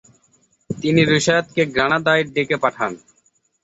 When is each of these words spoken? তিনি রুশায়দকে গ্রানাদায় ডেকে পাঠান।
তিনি 0.69 1.01
রুশায়দকে 1.03 1.63
গ্রানাদায় 1.73 2.23
ডেকে 2.33 2.57
পাঠান। 2.63 2.91